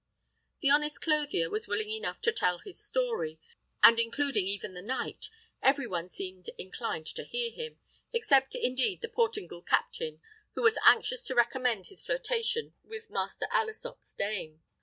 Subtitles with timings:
[0.61, 3.39] The honest clothier was willing enough to tell his story,
[3.83, 5.29] and, including even the knight,
[5.61, 7.77] every one seemed inclined to hear him,
[8.11, 10.19] except indeed the Portingal captain,
[10.55, 14.63] who was anxious to recommence his flirtation with Master Alesop's dame.